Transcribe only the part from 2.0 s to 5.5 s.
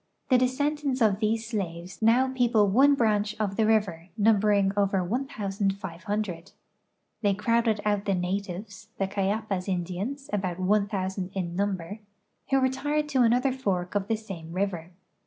now peoi)le one branch of the river, numbering over 1